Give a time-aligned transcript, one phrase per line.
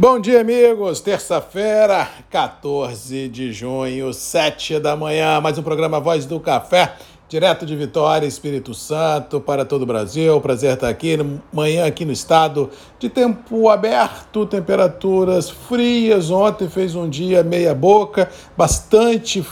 [0.00, 1.00] Bom dia, amigos.
[1.00, 5.40] Terça-feira, 14 de junho, 7 da manhã.
[5.40, 6.94] Mais um programa Voz do Café,
[7.28, 10.40] direto de Vitória, Espírito Santo, para todo o Brasil.
[10.40, 11.18] Prazer estar aqui.
[11.52, 16.30] Manhã aqui no estado de tempo aberto, temperaturas frias.
[16.30, 19.44] Ontem fez um dia meia boca, bastante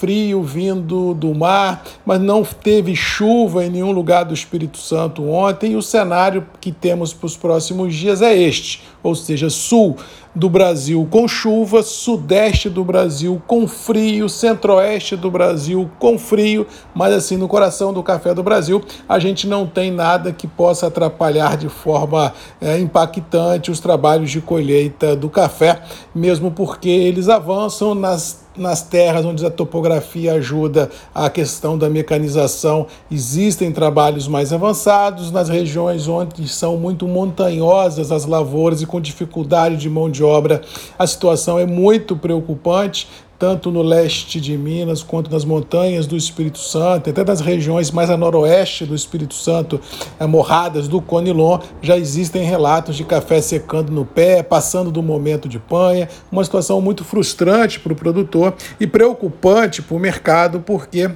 [0.00, 5.72] frio vindo do mar, mas não teve chuva em nenhum lugar do Espírito Santo ontem.
[5.72, 9.96] E o cenário que temos para os próximos dias é este, ou seja, sul
[10.34, 17.12] do Brasil com chuva, sudeste do Brasil com frio, centro-oeste do Brasil com frio, mas
[17.12, 21.56] assim no coração do café do Brasil a gente não tem nada que possa atrapalhar
[21.56, 25.82] de forma é, impactante os trabalhos de colheita do café,
[26.14, 32.86] mesmo porque eles avançam nas nas terras onde a topografia ajuda a questão da mecanização,
[33.10, 35.30] existem trabalhos mais avançados.
[35.30, 40.62] Nas regiões onde são muito montanhosas as lavouras e com dificuldade de mão de obra,
[40.98, 43.08] a situação é muito preocupante
[43.40, 48.10] tanto no leste de Minas quanto nas montanhas do Espírito Santo, até nas regiões mais
[48.10, 49.80] a noroeste do Espírito Santo,
[50.28, 55.58] morradas do Conilon, já existem relatos de café secando no pé, passando do momento de
[55.58, 61.10] panha, uma situação muito frustrante para o produtor e preocupante para o mercado, porque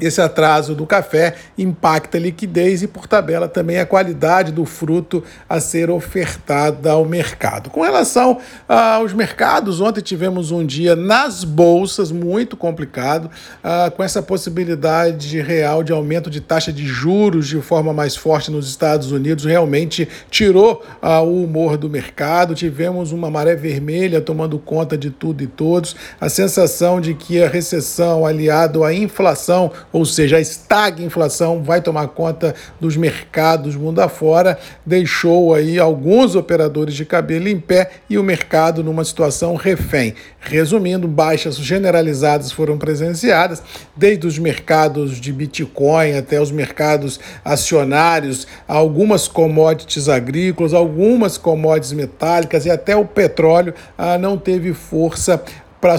[0.00, 5.22] esse atraso do café impacta a liquidez e, por tabela, também a qualidade do fruto
[5.48, 7.70] a ser ofertada ao mercado.
[7.70, 13.30] Com relação aos mercados, ontem tivemos um dia nas bolsas muito complicado,
[13.62, 18.50] ah, com essa possibilidade real de aumento de taxa de juros de forma mais forte
[18.50, 22.54] nos Estados Unidos, realmente tirou ah, o humor do mercado.
[22.54, 27.48] Tivemos uma maré vermelha tomando conta de tudo e todos, a sensação de que a
[27.48, 34.00] recessão aliado à inflação ou seja, a estagna inflação vai tomar conta dos mercados mundo
[34.00, 40.14] afora, deixou aí alguns operadores de cabelo em pé e o mercado numa situação refém.
[40.38, 43.62] Resumindo, baixas generalizadas foram presenciadas,
[43.96, 52.64] desde os mercados de Bitcoin até os mercados acionários, algumas commodities agrícolas, algumas commodities metálicas
[52.64, 55.42] e até o petróleo ah, não teve força
[55.80, 55.98] para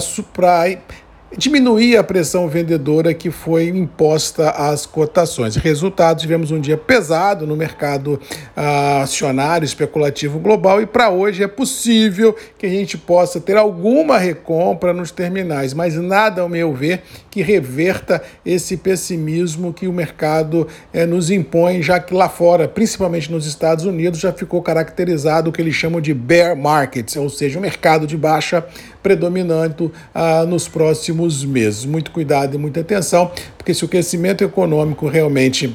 [1.36, 5.56] diminuir a pressão vendedora que foi imposta às cotações.
[5.56, 8.20] Resultado, tivemos um dia pesado no mercado
[8.56, 14.18] uh, acionário especulativo global e para hoje é possível que a gente possa ter alguma
[14.18, 20.68] recompra nos terminais, mas nada, ao meu ver, que reverta esse pessimismo que o mercado
[20.92, 25.52] eh, nos impõe, já que lá fora, principalmente nos Estados Unidos, já ficou caracterizado o
[25.52, 28.64] que eles chamam de bear markets, ou seja, um mercado de baixa
[29.02, 31.84] predominante ah, nos próximos meses.
[31.84, 35.74] Muito cuidado e muita atenção, porque se o crescimento econômico realmente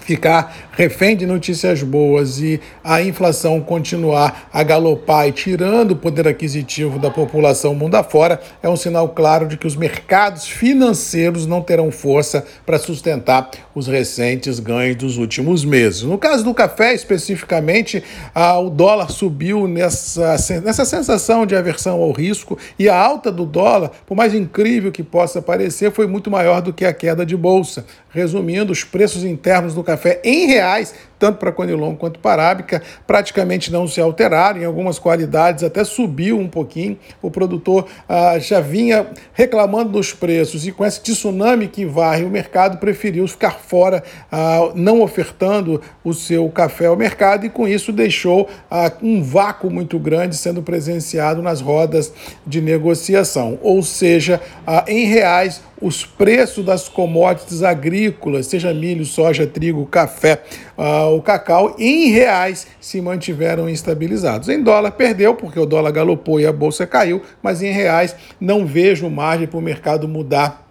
[0.00, 6.28] ficar refém de notícias boas e a inflação continuar a galopar e tirando o poder
[6.28, 11.62] aquisitivo da população mundo afora, é um sinal claro de que os mercados financeiros não
[11.62, 16.02] terão força para sustentar os recentes ganhos dos últimos meses.
[16.02, 18.02] No caso do café, especificamente,
[18.34, 23.44] ah, o dólar subiu nessa, nessa sensação de aversão ao risco e a alta do
[23.44, 27.36] dólar, por mais incrível que possa parecer, foi muito maior do que a queda de
[27.36, 27.84] bolsa.
[28.10, 33.72] Resumindo, os preços internos do café em reais tanto para Conilon quanto para Arábica, praticamente
[33.72, 36.98] não se alteraram, em algumas qualidades até subiu um pouquinho.
[37.22, 42.30] O produtor ah, já vinha reclamando dos preços e com esse tsunami que varre o
[42.30, 47.92] mercado, preferiu ficar fora, ah, não ofertando o seu café ao mercado e com isso
[47.92, 52.12] deixou ah, um vácuo muito grande sendo presenciado nas rodas
[52.46, 53.58] de negociação.
[53.62, 60.42] Ou seja, ah, em reais, os preços das commodities agrícolas, seja milho, soja, trigo, café,
[60.76, 64.48] ah, o cacau em reais se mantiveram estabilizados.
[64.48, 68.66] Em dólar perdeu, porque o dólar galopou e a bolsa caiu, mas em reais não
[68.66, 70.66] vejo margem para o mercado mudar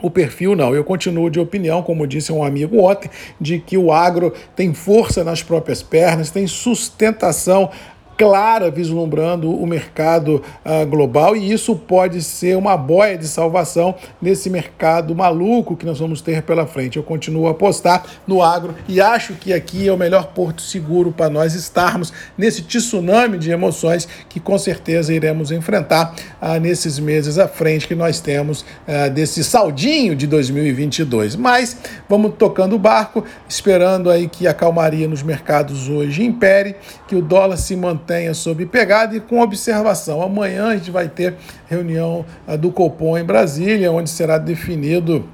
[0.00, 0.74] o perfil não.
[0.74, 3.10] Eu continuo de opinião, como disse um amigo ontem,
[3.40, 7.70] de que o agro tem força nas próprias pernas, tem sustentação
[8.18, 14.50] clara vislumbrando o mercado uh, global e isso pode ser uma boia de salvação nesse
[14.50, 16.96] mercado maluco que nós vamos ter pela frente.
[16.96, 21.12] Eu continuo a apostar no agro e acho que aqui é o melhor porto seguro
[21.12, 26.12] para nós estarmos nesse tsunami de emoções que com certeza iremos enfrentar
[26.42, 31.36] uh, nesses meses à frente que nós temos uh, desse saldinho de 2022.
[31.36, 31.76] Mas
[32.08, 36.74] vamos tocando o barco, esperando aí que a calmaria nos mercados hoje impere,
[37.06, 40.22] que o dólar se mantenha mantenha sob pegada e com observação.
[40.22, 41.34] Amanhã a gente vai ter
[41.68, 45.28] reunião ah, do Copom em Brasília, onde será definido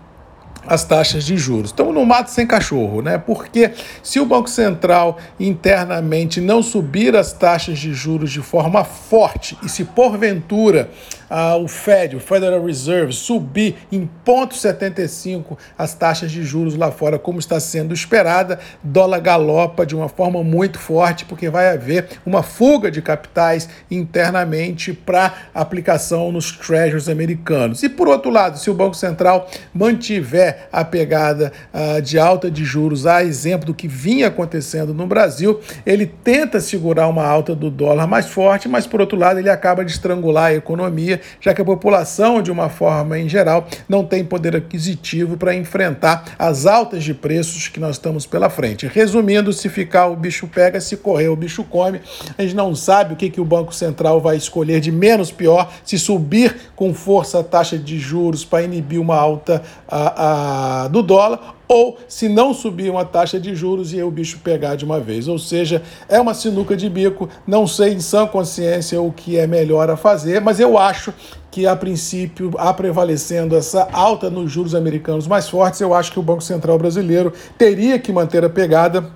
[0.66, 1.70] as taxas de juros.
[1.70, 3.18] Estamos no mato sem cachorro, né?
[3.18, 3.72] Porque
[4.02, 9.68] se o Banco Central internamente não subir as taxas de juros de forma forte e
[9.68, 10.90] se porventura
[11.28, 17.18] ah, o Fed, o Federal Reserve, subir em 0,75 as taxas de juros lá fora,
[17.18, 22.42] como está sendo esperada, dólar galopa de uma forma muito forte, porque vai haver uma
[22.42, 27.82] fuga de capitais internamente para aplicação nos treasuries americanos.
[27.82, 32.64] E por outro lado, se o Banco Central mantiver a pegada uh, de alta de
[32.64, 37.70] juros, a exemplo do que vinha acontecendo no Brasil, ele tenta segurar uma alta do
[37.70, 41.60] dólar mais forte, mas por outro lado ele acaba de estrangular a economia, já que
[41.60, 47.04] a população, de uma forma em geral, não tem poder aquisitivo para enfrentar as altas
[47.04, 48.86] de preços que nós estamos pela frente.
[48.86, 52.00] Resumindo, se ficar o bicho pega, se correr o bicho come.
[52.36, 55.72] A gente não sabe o que, que o Banco Central vai escolher de menos pior,
[55.84, 60.43] se subir com força a taxa de juros para inibir uma alta a, a
[60.90, 64.84] do dólar ou se não subir uma taxa de juros e o bicho pegar de
[64.84, 65.28] uma vez.
[65.28, 69.46] Ou seja, é uma sinuca de bico, não sei em sã consciência o que é
[69.46, 71.12] melhor a fazer, mas eu acho
[71.50, 76.18] que a princípio, a prevalecendo essa alta nos juros americanos mais fortes, eu acho que
[76.18, 79.08] o Banco Central brasileiro teria que manter a pegada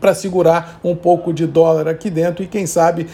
[0.00, 3.06] para segurar um pouco de dólar aqui dentro e, quem sabe,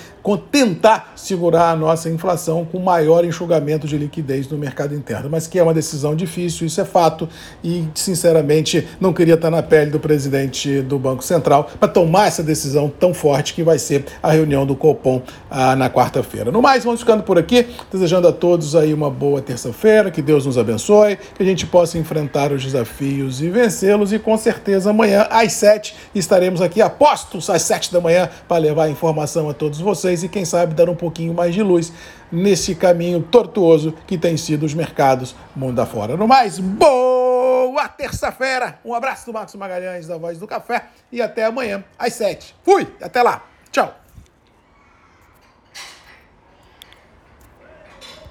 [0.50, 5.28] tentar segurar a nossa inflação com maior enxugamento de liquidez no mercado interno.
[5.30, 7.28] Mas que é uma decisão difícil, isso é fato,
[7.62, 12.42] e, sinceramente, não queria estar na pele do presidente do Banco Central para tomar essa
[12.42, 16.50] decisão tão forte que vai ser a reunião do Copom ah, na quarta-feira.
[16.50, 20.46] No mais, vamos ficando por aqui, desejando a todos aí uma boa terça-feira, que Deus
[20.46, 25.26] nos abençoe, que a gente possa enfrentar os desafios e vencê-los, e com certeza amanhã,
[25.30, 29.78] às sete, estaremos aqui aqui apostos às sete da manhã para levar informação a todos
[29.78, 31.92] vocês e, quem sabe, dar um pouquinho mais de luz
[32.32, 36.16] nesse caminho tortuoso que tem sido os mercados mundo afora.
[36.16, 38.80] No mais, boa terça-feira!
[38.84, 42.56] Um abraço do Marcos Magalhães, da Voz do Café, e até amanhã às sete.
[42.64, 42.88] Fui!
[43.00, 43.53] Até lá!